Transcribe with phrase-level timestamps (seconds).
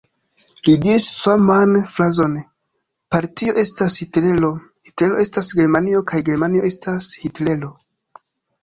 [0.67, 2.33] Li diris faman frazon:
[3.17, 4.51] "Partio estas Hitlero,
[4.89, 7.73] Hitlero estas Germanio kaj Germanio estas Hitlero!".